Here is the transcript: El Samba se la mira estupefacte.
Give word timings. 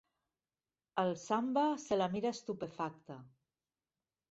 El 1.01 1.13
Samba 1.25 1.67
se 1.85 1.99
la 2.03 2.09
mira 2.15 2.33
estupefacte. 2.39 3.21